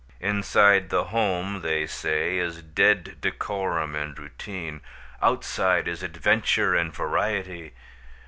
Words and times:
Inside 0.21 0.89
the 0.89 1.03
home 1.09 1.61
(they 1.61 1.85
say) 1.85 2.39
is 2.39 2.63
dead 2.63 3.17
decorum 3.21 3.93
and 3.93 4.17
routine; 4.17 4.81
outside 5.21 5.87
is 5.87 6.01
adventure 6.01 6.73
and 6.73 6.91
variety. 6.91 7.75